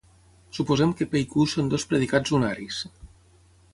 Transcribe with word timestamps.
Suposem 0.59 0.93
que 1.01 1.05
"p" 1.11 1.21
i 1.23 1.27
"q" 1.33 1.45
són 1.53 1.69
dos 1.73 1.85
predicats 1.91 2.35
unaris. 2.39 2.81